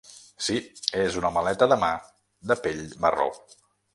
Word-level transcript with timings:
Si, 0.45 0.55
es 1.01 1.17
una 1.19 1.31
maleta 1.35 1.69
de 1.73 1.77
mà 1.85 1.91
de 2.53 2.57
pell 2.65 2.83
marró. 3.07 3.31